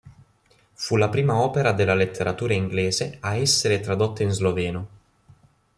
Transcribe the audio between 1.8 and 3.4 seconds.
letteratura inglese a